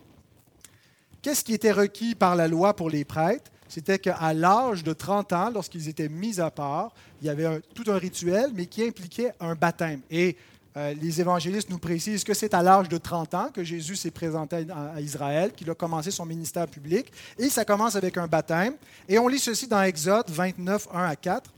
[1.20, 3.50] Qu'est-ce qui était requis par la loi pour les prêtres?
[3.66, 7.90] C'était qu'à l'âge de 30 ans, lorsqu'ils étaient mis à part, il y avait tout
[7.90, 10.02] un rituel, mais qui impliquait un baptême.
[10.12, 10.36] Et
[10.76, 14.66] les évangélistes nous précisent que c'est à l'âge de 30 ans que Jésus s'est présenté
[14.72, 18.74] à Israël, qu'il a commencé son ministère public, et ça commence avec un baptême.
[19.08, 21.50] Et on lit ceci dans Exode 29, 1 à 4.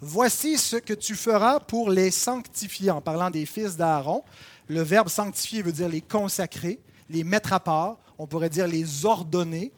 [0.00, 4.24] Voici ce que tu feras pour les sanctifier, en parlant des fils d'Aaron.
[4.68, 9.04] Le verbe sanctifier veut dire les consacrer, les mettre à part, on pourrait dire les
[9.04, 9.72] ordonner.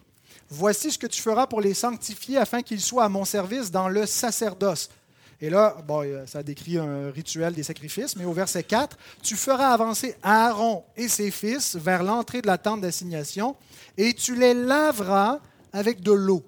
[0.49, 3.89] Voici ce que tu feras pour les sanctifier afin qu'ils soient à mon service dans
[3.89, 4.91] le sacerdoce.
[5.41, 9.73] Et là, bon, ça décrit un rituel des sacrifices, mais au verset 4, tu feras
[9.73, 13.57] avancer Aaron et ses fils vers l'entrée de la tente d'assignation
[13.97, 15.41] et tu les laveras
[15.73, 16.43] avec de l'eau.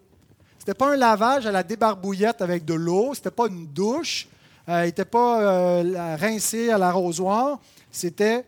[0.59, 3.67] Ce n'était pas un lavage à la débarbouillette avec de l'eau, ce n'était pas une
[3.67, 4.29] douche,
[4.69, 8.45] euh, n'était pas euh, rincé à l'arrosoir, c'était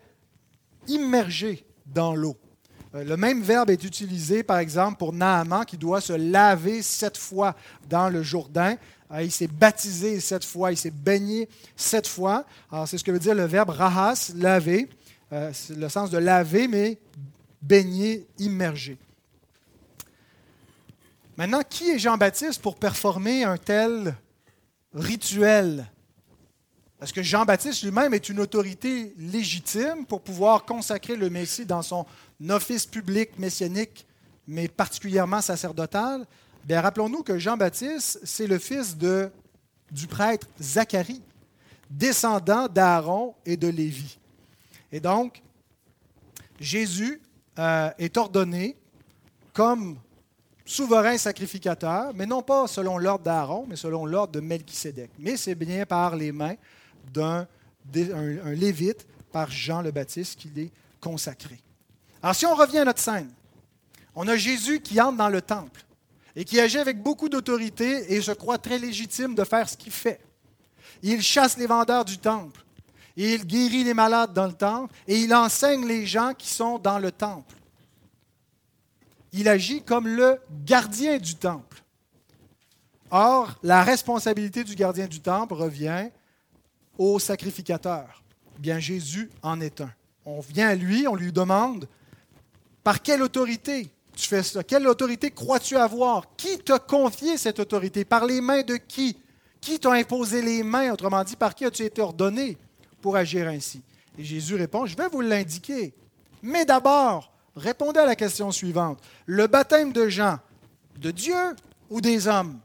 [0.87, 2.35] immergé dans l'eau.
[2.95, 7.17] Euh, le même verbe est utilisé, par exemple, pour Naaman qui doit se laver sept
[7.17, 7.55] fois
[7.89, 8.77] dans le Jourdain.
[9.11, 12.45] Euh, il s'est baptisé sept fois, il s'est baigné sept fois.
[12.71, 14.89] Alors, c'est ce que veut dire le verbe rahas, laver.
[15.31, 16.97] Euh, c'est le sens de laver, mais
[17.61, 18.97] baigner, immerger.
[21.37, 24.15] Maintenant, qui est Jean-Baptiste pour performer un tel
[24.93, 25.85] rituel?
[26.99, 32.05] Parce que Jean-Baptiste lui-même est une autorité légitime pour pouvoir consacrer le Messie dans son
[32.49, 34.05] office public messianique
[34.49, 36.25] mais particulièrement sacerdotale,
[36.65, 41.21] bien rappelons-nous que Jean-Baptiste, c'est le fils du prêtre Zacharie,
[41.87, 44.17] descendant d'Aaron et de Lévi.
[44.91, 45.43] Et donc,
[46.59, 47.21] Jésus
[47.59, 48.75] euh, est ordonné
[49.53, 49.97] comme
[50.65, 55.11] souverain sacrificateur, mais non pas selon l'ordre d'Aaron, mais selon l'ordre de Melchisédek.
[55.19, 56.55] Mais c'est bien par les mains
[57.13, 57.47] d'un
[57.95, 61.59] un, lévite, par Jean le Baptiste, qu'il est consacré.
[62.21, 63.31] Alors si on revient à notre scène,
[64.15, 65.85] on a Jésus qui entre dans le temple
[66.35, 69.91] et qui agit avec beaucoup d'autorité et je crois très légitime de faire ce qu'il
[69.91, 70.19] fait.
[71.01, 72.63] Il chasse les vendeurs du temple,
[73.15, 76.99] il guérit les malades dans le temple et il enseigne les gens qui sont dans
[76.99, 77.55] le temple.
[79.31, 81.83] Il agit comme le gardien du temple.
[83.11, 86.09] Or, la responsabilité du gardien du temple revient
[86.99, 88.21] au sacrificateur.
[88.59, 89.91] Bien, Jésus en est un.
[90.25, 91.87] On vient à lui, on lui demande
[92.83, 94.63] par quelle autorité tu fais ça?
[94.63, 96.35] Quelle autorité crois-tu avoir?
[96.35, 98.03] Qui t'a confié cette autorité?
[98.03, 99.17] Par les mains de qui?
[99.61, 100.91] Qui t'a imposé les mains?
[100.91, 102.57] Autrement dit, par qui as-tu été ordonné
[103.01, 103.81] pour agir ainsi?
[104.17, 105.93] Et Jésus répond Je vais vous l'indiquer.
[106.43, 108.99] Mais d'abord, répondez à la question suivante.
[109.25, 110.39] Le baptême de Jean,
[110.97, 111.55] de Dieu
[111.89, 112.59] ou des hommes?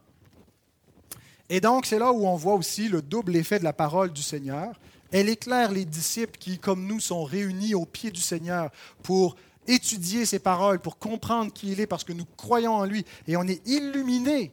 [1.48, 4.22] Et donc, c'est là où on voit aussi le double effet de la parole du
[4.22, 4.80] Seigneur.
[5.12, 8.70] Elle éclaire les disciples qui, comme nous, sont réunis au pied du Seigneur
[9.02, 13.04] pour étudier ses paroles, pour comprendre qui il est, parce que nous croyons en lui
[13.26, 14.52] et on est illuminé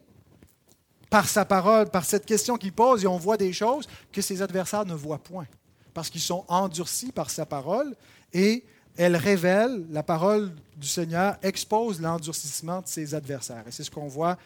[1.10, 4.41] par sa parole, par cette question qu'il pose, et on voit des choses que ses
[4.41, 5.45] adversaires ne voient point,
[5.93, 7.93] parce qu'ils sont endurcis par sa parole,
[8.32, 8.63] et
[8.95, 13.63] elle révèle, la parole du Seigneur expose l'endurcissement de ses adversaires.
[13.67, 14.38] Et c'est ce qu'on voit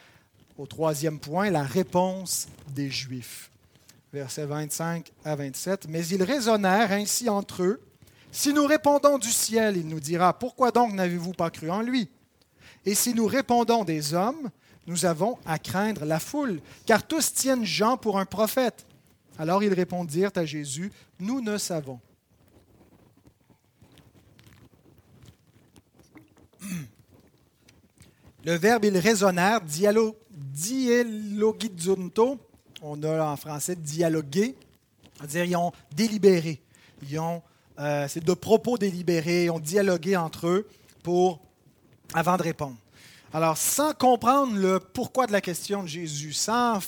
[0.58, 3.52] au troisième point, la réponse des Juifs.
[4.14, 5.88] Versets 25 à 27.
[5.90, 7.82] Mais ils raisonnèrent ainsi entre eux
[8.36, 12.10] si nous répondons du ciel, il nous dira, pourquoi donc n'avez-vous pas cru en lui?
[12.86, 14.50] Et si nous répondons des hommes,
[14.88, 18.86] nous avons à craindre la foule, car tous tiennent Jean pour un prophète.
[19.40, 22.02] Alors ils répondirent à Jésus, nous ne savons.
[28.44, 30.18] Le verbe ils raisonnèrent, dialo,
[30.56, 32.40] dialogizunto,
[32.82, 34.56] on a en français dialoguer,
[35.18, 36.62] c'est-à-dire ils ont délibéré,
[37.04, 37.42] ils ont
[37.80, 40.68] euh, c'est de propos délibérés, ont dialogué entre eux
[41.04, 41.42] pour,
[42.14, 42.78] avant de répondre.
[43.34, 46.80] Alors, sans comprendre le pourquoi de la question de Jésus, sans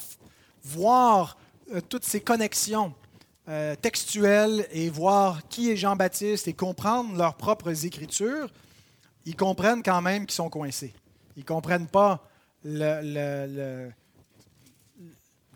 [0.64, 1.38] voir
[1.74, 2.94] euh, toutes ces connexions
[3.50, 8.50] euh, textuelles et voir qui est Jean-Baptiste et comprendre leurs propres écritures,
[9.26, 10.94] ils comprennent quand même qu'ils sont coincés.
[11.36, 12.30] Ils ne comprennent pas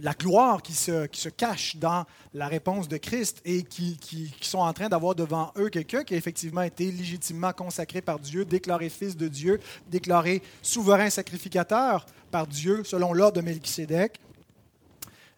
[0.02, 4.74] la gloire qui se, cache dans la réponse de Christ et qui, qui, sont en
[4.74, 9.16] train d'avoir devant eux quelqu'un qui a effectivement été légitimement consacré par Dieu, déclaré fils
[9.16, 14.20] de Dieu, déclaré souverain sacrificateur par Dieu selon l'ordre de Melchisédek.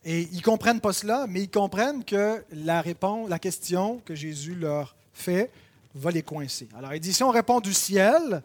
[0.06, 4.16] Et ils ne comprennent pas cela, mais ils comprennent que la, réponse, la question que
[4.16, 5.50] Jésus leur fait
[5.96, 6.68] va les coincer.
[6.78, 8.42] Alors il dit, si on répond du ciel,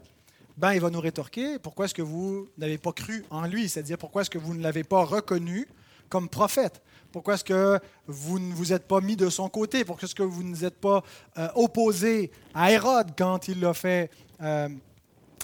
[0.59, 3.69] ben, il va nous rétorquer, pourquoi est-ce que vous n'avez pas cru en lui?
[3.69, 5.69] C'est-à-dire, pourquoi est-ce que vous ne l'avez pas reconnu
[6.09, 6.81] comme prophète?
[7.13, 9.85] Pourquoi est-ce que vous ne vous êtes pas mis de son côté?
[9.85, 11.01] Pourquoi est-ce que vous ne vous êtes pas
[11.37, 14.67] euh, opposé à Hérode quand il l'a fait euh,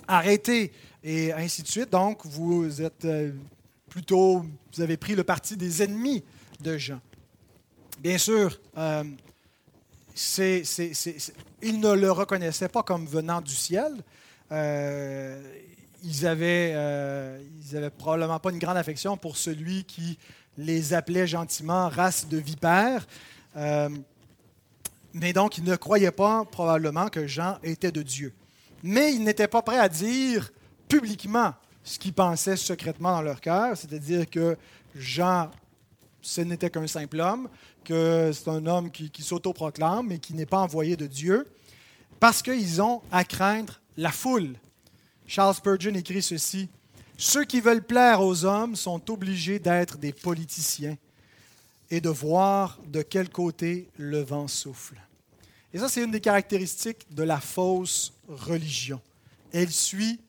[0.06, 0.73] arrêter?
[1.01, 1.91] Et ainsi de suite?
[1.91, 3.32] Donc, vous êtes euh,
[3.88, 6.25] plutôt, vous avez pris le parti des ennemis
[6.60, 6.99] de Jean.
[7.99, 8.60] Bien sûr,
[10.13, 10.63] c'est,
[11.62, 14.04] ils ne le reconnaissaient pas comme venant du ciel.
[14.51, 16.71] Ils n'avaient
[17.65, 20.17] ils avaient probablement pas une grande affection pour celui qui
[20.58, 23.05] les appelait gentiment race de vipères.
[23.58, 23.89] Euh,
[25.13, 28.34] mais donc, ils ne croyaient pas probablement que Jean était de Dieu.
[28.84, 30.51] Mais ils n'étaient pas prêts à dire
[30.88, 31.53] publiquement
[31.84, 34.58] ce qu'ils pensaient secrètement dans leur cœur, c'est-à-dire que
[34.95, 35.49] Jean,
[36.21, 37.47] ce n'était qu'un simple homme,
[37.84, 41.47] que c'est un homme qui, qui s'autoproclame mais qui n'est pas envoyé de Dieu,
[42.19, 44.55] parce qu'ils ont à craindre la foule.
[45.27, 46.69] Charles Spurgeon écrit ceci
[47.17, 50.97] ceux qui veulent plaire aux hommes sont obligés d'être des politiciens
[51.89, 54.99] et de voir de quel côté le vent souffle.
[55.73, 59.01] Et ça, c'est une des caractéristiques de la fausse religion.
[59.53, 60.19] Elle suit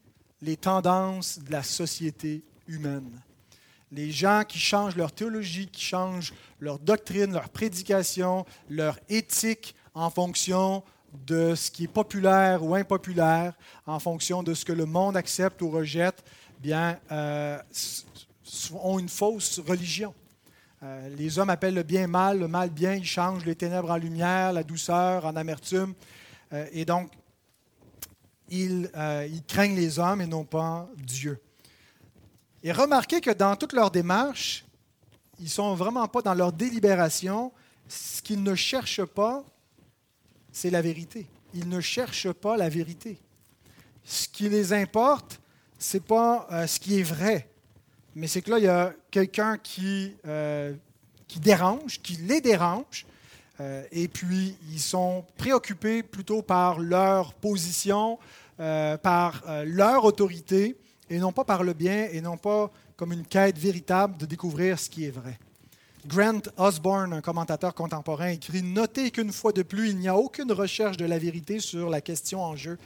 [0.42, 3.20] les tendances de la société humaine.
[3.90, 10.10] Les gens qui changent leur théologie, qui changent leur doctrine, leur prédication, leur éthique en
[10.10, 13.54] fonction de ce qui est populaire ou impopulaire,
[13.86, 16.22] en fonction de ce que le monde accepte ou rejette,
[16.60, 17.58] bien, euh,
[18.82, 20.14] ont une fausse religion.
[20.82, 23.96] Euh, les hommes appellent le bien mal, le mal bien, ils changent les ténèbres en
[23.96, 25.94] lumière, la douceur en amertume.
[26.52, 27.10] Euh, et donc,
[28.48, 28.88] ils,
[29.28, 31.40] ils craignent les hommes et non pas Dieu.
[32.62, 34.64] Et remarquez que dans toute leur démarche,
[35.38, 37.52] ils ne sont vraiment pas dans leur délibération.
[37.88, 39.44] Ce qu'ils ne cherchent pas,
[40.56, 41.26] c'est la vérité.
[41.52, 43.18] Ils ne cherchent pas la vérité.
[44.04, 45.38] Ce qui les importe,
[45.78, 47.46] ce n'est pas euh, ce qui est vrai,
[48.14, 50.72] mais c'est que là, il y a quelqu'un qui, euh,
[51.28, 53.04] qui dérange, qui les dérange,
[53.60, 58.18] euh, et puis ils sont préoccupés plutôt par leur position,
[58.56, 60.74] par leur autorité,
[61.10, 64.78] et non pas par le bien, et non pas comme une quête véritable de découvrir
[64.78, 65.38] ce qui est vrai.
[66.06, 70.52] Grant Osborne, un commentateur contemporain, écrit Notez qu'une fois de plus, il n'y a aucune
[70.52, 72.78] recherche de la vérité sur la question en jeu,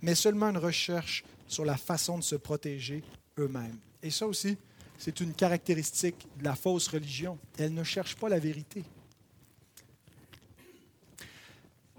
[0.00, 3.02] mais seulement une recherche sur la façon de se protéger
[3.38, 3.78] eux-mêmes.
[4.02, 4.56] Et ça aussi,
[4.96, 7.36] c'est une caractéristique de la fausse religion.
[7.58, 8.84] Elle ne cherche pas la vérité.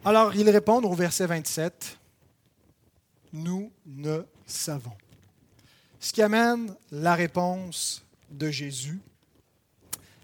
[0.06, 1.98] Alors, ils répondent au verset 27,
[3.34, 4.96] Nous ne savons.
[6.00, 9.02] Ce qui amène la réponse de Jésus.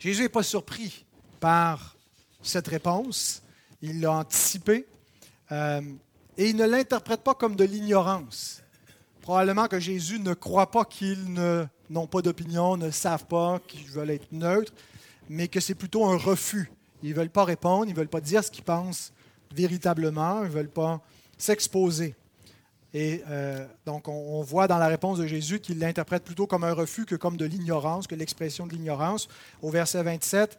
[0.05, 1.03] Jésus n'est pas surpris
[1.39, 1.95] par
[2.43, 3.41] cette réponse.
[3.81, 4.85] Il l'a anticipé.
[5.51, 5.81] Euh,
[6.37, 8.61] et il ne l'interprète pas comme de l'ignorance.
[9.21, 11.33] Probablement que Jésus ne croit pas qu'ils
[11.89, 14.73] n'ont pas d'opinion, ne savent pas, qu'ils veulent être neutres,
[15.27, 16.71] mais que c'est plutôt un refus.
[17.01, 19.11] Ils ne veulent pas répondre, ils ne veulent pas dire ce qu'ils pensent
[19.55, 21.01] véritablement, ils ne veulent pas
[21.35, 22.13] s'exposer.
[22.97, 26.73] Et euh, donc, on, voit dans la réponse de Jésus qu'il l'interprète plutôt comme un
[26.73, 29.27] refus que comme de l'ignorance, que l'expression de l'ignorance.
[29.61, 30.57] Au verset 27,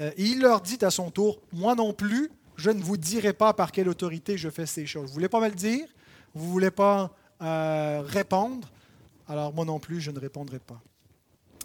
[0.00, 3.52] euh, il leur dit à son tour, Moi non plus, je ne vous dirai pas
[3.52, 5.02] par quelle autorité je fais ces choses.
[5.02, 5.86] Vous ne voulez pas me le dire?
[6.34, 8.68] Vous ne voulez pas répondre,
[9.28, 10.80] alors moi non plus, je ne répondrai pas.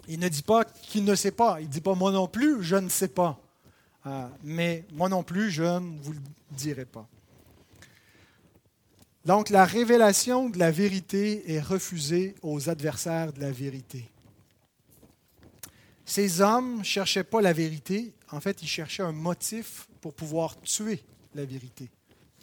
[0.06, 1.60] Il ne dit pas qu'il ne sait pas.
[1.60, 3.40] Il ne dit pas moi non plus, je ne sais pas.
[4.06, 7.06] Euh, mais moi non plus, je ne vous le dirai pas.
[9.24, 14.10] Donc la révélation de la vérité est refusée aux adversaires de la vérité.
[16.04, 20.60] Ces hommes ne cherchaient pas la vérité, en fait, ils cherchaient un motif pour pouvoir
[20.60, 21.02] tuer
[21.34, 21.88] la vérité,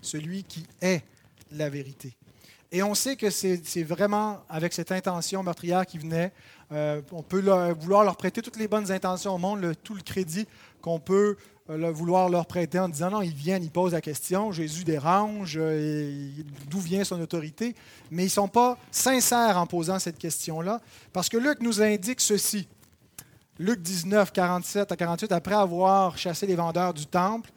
[0.02, 1.04] celui qui est
[1.52, 2.16] la vérité.
[2.72, 6.32] Et on sait que c'est vraiment avec cette intention meurtrière qui venait.
[6.72, 7.42] Euh, on peut
[7.78, 10.48] vouloir leur prêter toutes les bonnes intentions au monde, tout le crédit
[10.82, 11.36] qu'on peut
[11.72, 15.58] euh, vouloir leur prêter en disant non, ils viennent, ils posent la question, Jésus dérange,
[15.58, 16.30] euh,
[16.70, 17.76] d'où vient son autorité?
[18.12, 20.82] Mais ils ne sont pas sincères en posant cette question-là,
[21.14, 22.68] parce que Luc nous indique ceci.
[23.58, 27.52] Luc 19, 47 à 48, après avoir chassé les vendeurs du temple,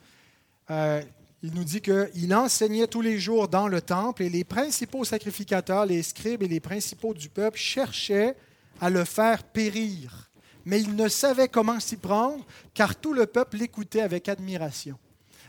[0.71, 5.87] il nous dit qu'il enseignait tous les jours dans le temple et les principaux sacrificateurs,
[5.87, 8.35] les scribes et les principaux du peuple cherchaient
[8.81, 10.31] à le faire périr.
[10.67, 14.99] Mais ils ne savaient comment s'y prendre car tout le peuple l'écoutait avec admiration.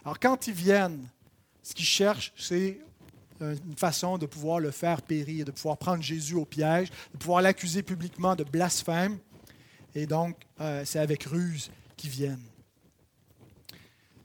[0.04, 1.08] Alors quand ils viennent,
[1.64, 2.80] ce qu'ils cherchent, c'est
[3.42, 7.42] une façon de pouvoir le faire périr, de pouvoir prendre Jésus au piège, de pouvoir
[7.42, 9.18] l'accuser publiquement de blasphème.
[9.94, 12.44] Et donc, euh, c'est avec ruse qu'ils viennent.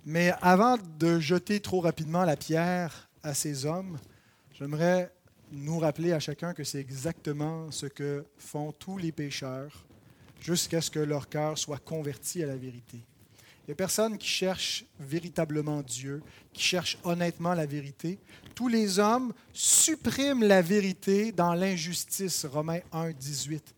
[0.04, 3.98] Mais avant de jeter trop rapidement la pierre à ces hommes,
[4.52, 5.12] j'aimerais
[5.52, 9.84] nous rappeler à chacun que c'est exactement ce que font tous les pécheurs
[10.40, 12.98] jusqu'à ce que leur cœur soit converti à la vérité.
[12.98, 16.22] Il n'y a personne qui cherche véritablement Dieu,
[16.52, 18.18] qui cherche honnêtement la vérité.
[18.54, 22.46] Tous les hommes suppriment la vérité dans l'injustice.
[22.46, 23.74] Romains 1, 18.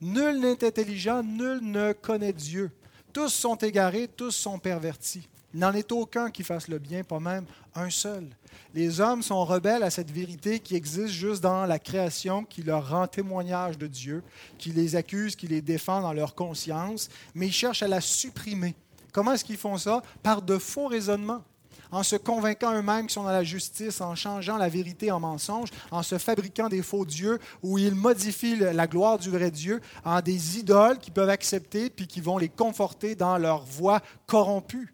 [0.00, 2.70] Nul n'est intelligent, nul ne connaît Dieu.
[3.12, 5.28] Tous sont égarés, tous sont pervertis.
[5.54, 8.26] Il n'en est aucun qui fasse le bien, pas même un seul.
[8.74, 12.90] Les hommes sont rebelles à cette vérité qui existe juste dans la création, qui leur
[12.90, 14.24] rend témoignage de Dieu,
[14.58, 18.74] qui les accuse, qui les défend dans leur conscience, mais ils cherchent à la supprimer.
[19.12, 20.02] Comment est-ce qu'ils font ça?
[20.24, 21.44] Par de faux raisonnements
[21.92, 25.68] en se convainquant eux-mêmes qu'ils sont dans la justice, en changeant la vérité en mensonge,
[25.92, 30.20] en se fabriquant des faux dieux, où ils modifient la gloire du vrai Dieu en
[30.20, 34.93] des idoles qu'ils peuvent accepter, puis qui vont les conforter dans leur voie corrompue.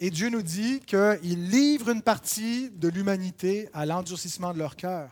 [0.00, 5.10] Et Dieu nous dit qu'il livre une partie de l'humanité à l'endurcissement de leur cœur,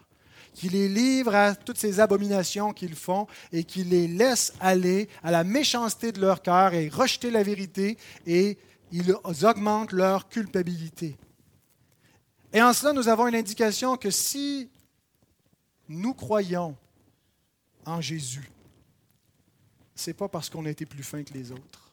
[0.55, 5.33] qu'il les livre à toutes ces abominations qu'ils font et qu'il les laisse aller à
[5.33, 8.59] la méchanceté de leur cœur et rejeter la vérité et
[8.93, 9.13] ils
[9.43, 11.17] augmentent leur culpabilité.
[12.53, 14.71] Et en cela, nous avons une indication que si
[15.89, 16.77] nous croyons
[17.85, 18.49] en Jésus,
[19.97, 21.86] ce n'est pas parce qu'on a été plus fin que les autres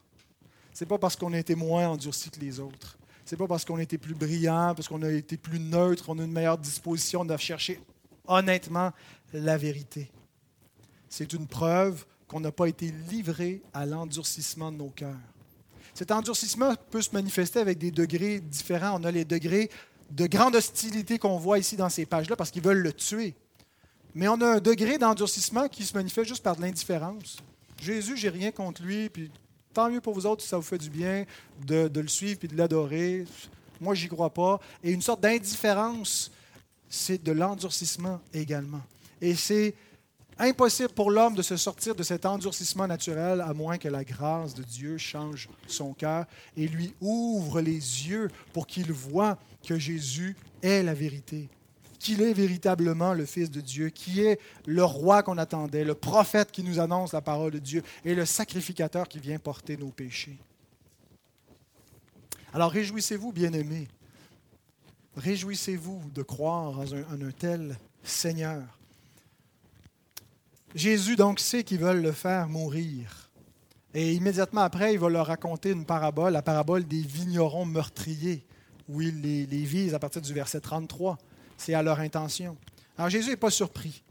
[0.80, 2.98] n'est pas parce qu'on a été moins endurci que les autres.
[3.24, 6.04] Ce n'est pas parce qu'on a été plus brillant, parce qu'on a été plus neutre,
[6.04, 7.80] qu'on a une meilleure disposition de chercher
[8.26, 8.90] honnêtement
[9.32, 10.10] la vérité.
[11.08, 15.14] C'est une preuve qu'on n'a pas été livré à l'endurcissement de nos cœurs.
[15.94, 19.00] Cet endurcissement peut se manifester avec des degrés différents.
[19.00, 19.70] On a les degrés
[20.10, 23.34] de grande hostilité qu'on voit ici dans ces pages-là parce qu'ils veulent le tuer.
[24.14, 27.38] Mais on a un degré d'endurcissement qui se manifeste juste par de l'indifférence.
[27.80, 29.30] Jésus, j'ai rien contre lui, puis
[29.74, 31.24] tant mieux pour vous autres si ça vous fait du bien
[31.66, 33.24] de, le suivre et de l'adorer.
[33.80, 34.60] Moi, j'y crois pas.
[34.82, 36.30] Et une sorte d'indifférence,
[36.88, 38.82] c'est de l'endurcissement également.
[39.20, 39.74] Et c'est
[40.38, 44.54] impossible pour l'homme de se sortir de cet endurcissement naturel à moins que la grâce
[44.54, 50.36] de Dieu change son cœur et lui ouvre les yeux pour qu'il voit que Jésus
[50.62, 51.48] est la vérité,
[52.04, 56.52] qu'il est véritablement le Fils de Dieu, qui est le roi qu'on attendait, le prophète
[56.52, 60.38] qui nous annonce la parole de Dieu et le sacrificateur qui vient porter nos péchés.
[62.52, 63.88] Alors réjouissez-vous, bien-aimés.
[65.16, 68.62] Réjouissez-vous de croire en un, tel Seigneur.
[70.74, 73.30] Jésus donc sait qu'ils veulent le faire mourir.
[73.94, 78.44] Et immédiatement après, il va leur raconter une parabole, la parabole des vignerons meurtriers,
[78.90, 81.16] où il les, les vise à partir du verset 33.
[81.56, 82.56] C'est à leur intention.
[82.96, 84.02] Alors Jésus n'est pas surpris.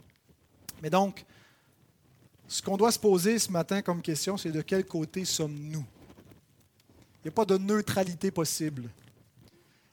[0.81, 1.25] Mais donc,
[2.47, 5.85] ce qu'on doit se poser ce matin comme question, c'est de quel côté sommes-nous?
[7.23, 8.89] Il n'y a pas de neutralité possible.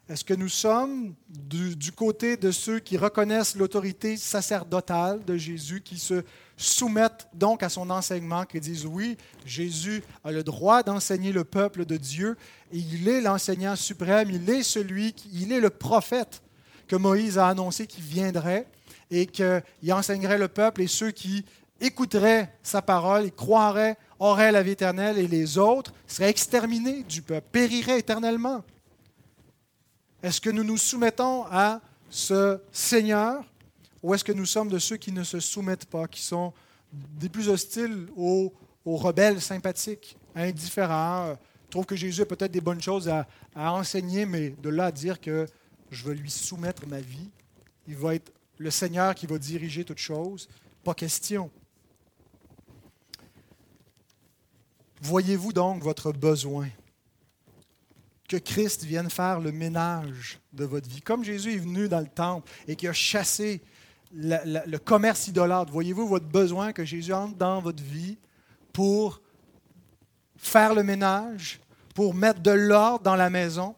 [0.09, 5.99] Est-ce que nous sommes du, côté de ceux qui reconnaissent l'autorité sacerdotale de Jésus, qui
[5.99, 6.25] se
[6.57, 11.85] soumettent donc à son enseignement, qui disent oui, Jésus a le droit d'enseigner le peuple
[11.85, 12.37] de Dieu,
[12.73, 16.43] et il est l'enseignant suprême, il est celui, qui, il est le prophète
[16.91, 18.67] que Moïse a annoncé qu'il viendrait
[19.13, 21.45] et qu'il enseignerait le peuple et ceux qui
[21.81, 27.23] écouteraient sa parole et croiraient auraient la vie éternelle et les autres seraient exterminés du
[27.23, 28.65] peuple, périraient éternellement.
[30.21, 31.81] Est-ce que nous nous soumettons à
[32.11, 33.45] ce Seigneur
[34.03, 36.53] ou est-ce que nous sommes de ceux qui ne se soumettent pas, qui sont
[36.93, 38.53] des plus hostiles aux,
[38.85, 41.39] rebelles sympathiques, indifférents,
[41.71, 45.21] trouvent que Jésus a peut-être des bonnes choses à enseigner, mais de là à dire
[45.21, 45.47] que
[45.91, 47.31] je vais lui soumettre ma vie.
[47.87, 50.49] Il va être le Seigneur qui va diriger toutes choses.
[50.85, 51.51] Pas question.
[55.03, 56.69] Voyez-vous donc votre besoin?
[58.29, 61.01] Que Christ vienne faire le ménage de votre vie.
[61.01, 63.63] Comme Jésus est venu dans le temple et qui a chassé
[64.13, 68.19] le commerce idolâtre, voyez-vous votre besoin que Jésus entre dans votre vie
[68.73, 69.21] pour
[70.37, 71.61] faire le ménage,
[71.95, 73.75] pour mettre de l'ordre dans la maison,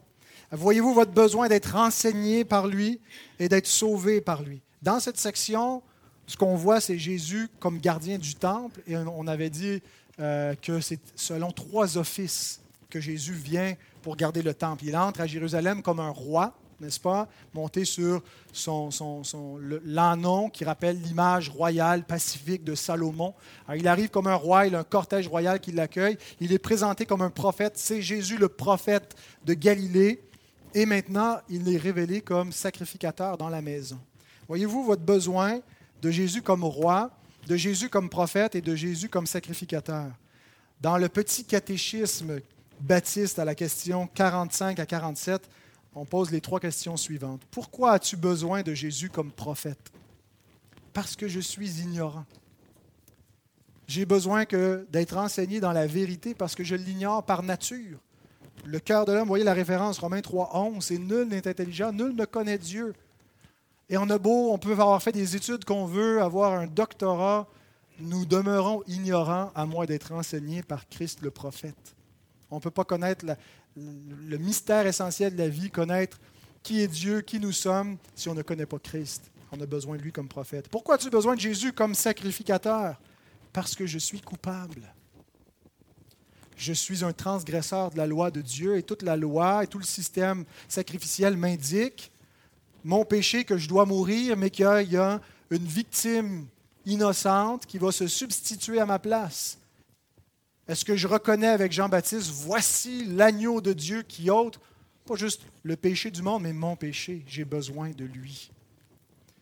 [0.55, 3.01] Voyez-vous votre besoin d'être enseigné par lui
[3.39, 4.61] et d'être sauvé par lui?
[4.83, 5.81] Dans cette section,
[6.27, 8.79] ce qu'on voit, c'est Jésus comme gardien du temple.
[8.85, 9.81] Et on avait dit
[10.19, 13.73] euh, que c'est selon trois offices que Jésus vient
[14.03, 14.85] pour garder le temple.
[14.85, 20.49] Il entre à Jérusalem comme un roi, n'est-ce pas, monté sur son, son, son l'annon
[20.49, 23.33] qui rappelle l'image royale pacifique de Salomon.
[23.75, 26.17] il arrive comme un roi, il a un cortège royal qui l'accueille.
[26.39, 27.73] Il est présenté comme un prophète.
[27.77, 30.21] C'est Jésus le prophète de Galilée.
[30.73, 33.99] Et maintenant, il est révélé comme sacrificateur dans la maison.
[34.47, 35.59] Voyez-vous votre besoin
[36.01, 37.11] de Jésus comme roi,
[37.47, 40.11] de Jésus comme prophète et de Jésus comme sacrificateur?
[40.81, 42.39] Dans le petit catéchisme
[42.79, 45.47] baptiste à la question 45 à 47,
[45.95, 47.41] on pose les trois questions suivantes.
[47.51, 49.91] Pourquoi as-tu besoin de Jésus comme prophète?
[50.91, 52.25] Parce que je suis ignorant.
[53.87, 54.45] J'ai besoin
[54.89, 57.99] d'être enseigné dans la vérité parce que je l'ignore par nature
[58.65, 62.15] le cœur de l'homme, voyez la référence, Romains 3, 11, c'est nul n'est intelligent, nul
[62.15, 62.93] ne connaît Dieu.
[63.89, 67.47] Et on a beau, on peut avoir fait des études qu'on veut, avoir un doctorat,
[67.99, 71.95] nous demeurons ignorants à moins d'être enseignés par Christ le prophète.
[72.49, 73.25] On ne peut pas connaître
[73.75, 76.19] le mystère essentiel de la vie, connaître
[76.63, 79.31] qui est Dieu, qui nous sommes, si on ne connaît pas Christ.
[79.51, 80.69] On a besoin de lui comme prophète.
[80.69, 82.99] Pourquoi as-tu besoin de Jésus comme sacrificateur?
[83.51, 84.81] Parce que je suis coupable
[86.57, 89.79] je suis un transgresseur de la loi de Dieu et toute la loi et tout
[89.79, 92.11] le système sacrificiel m'indique
[92.83, 96.47] mon péché que je dois mourir, mais qu'il y a une victime
[96.85, 99.57] innocente qui va se substituer à ma place.
[100.67, 104.59] Est-ce que je reconnais avec Jean-Baptiste, voici l'agneau de Dieu qui ôte,
[105.05, 108.51] pas juste le péché du monde, mais mon péché, j'ai besoin de lui.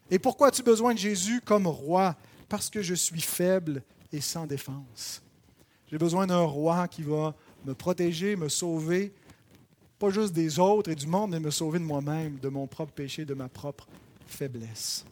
[0.09, 2.15] Et pourquoi as-tu besoin de Jésus comme roi?
[2.49, 5.21] Parce que je suis faible et sans défense.
[5.91, 7.35] J'ai besoin d'un roi qui va
[7.65, 9.13] me protéger, me sauver,
[9.99, 12.93] pas juste des autres et du monde, mais me sauver de moi-même, de mon propre
[12.93, 13.87] péché, de ma propre
[14.25, 15.05] faiblesse.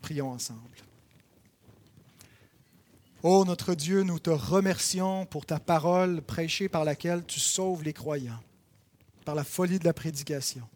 [0.00, 0.60] Prions ensemble.
[3.22, 7.92] Ô notre Dieu, nous te remercions pour ta parole prêchée par laquelle tu sauves les
[7.92, 8.42] croyants,
[9.26, 10.66] par la folie de la prédication,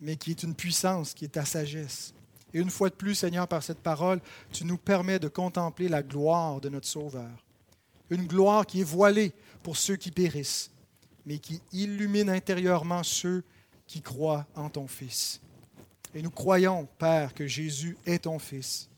[0.00, 2.14] mais qui est une puissance, qui est ta sagesse.
[2.52, 4.20] Et une fois de plus, Seigneur, par cette parole,
[4.52, 7.45] tu nous permets de contempler la gloire de notre Sauveur
[8.10, 9.32] une gloire qui est voilée
[9.62, 10.70] pour ceux qui périssent,
[11.24, 13.44] mais qui illumine intérieurement ceux
[13.86, 15.40] qui croient en ton Fils.
[16.14, 18.88] Et nous croyons, Père, que Jésus est ton Fils.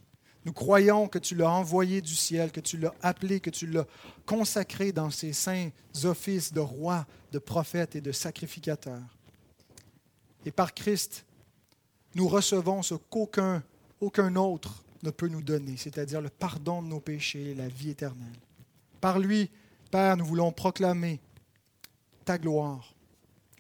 [0.44, 3.86] Nous croyons que tu l'as envoyé du ciel, que tu l'as appelé, que tu l'as
[4.24, 5.70] consacré dans ses saints
[6.04, 9.00] offices de roi, de prophète et de sacrificateur.
[10.46, 11.26] Et par Christ,
[12.14, 13.62] nous recevons ce qu'aucun
[14.00, 17.90] aucun autre ne peut nous donner, c'est-à-dire le pardon de nos péchés et la vie
[17.90, 18.40] éternelle.
[19.01, 19.51] Par lui,
[19.90, 21.20] Père, nous voulons proclamer
[22.24, 22.94] ta gloire,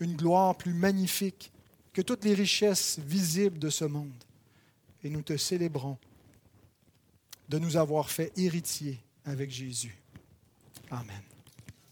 [0.00, 1.52] une gloire plus magnifique
[1.92, 4.24] que toutes les richesses visibles de ce monde.
[5.02, 5.96] Et nous te célébrons
[7.48, 9.96] de nous avoir fait héritiers avec Jésus.
[10.90, 11.27] Amen.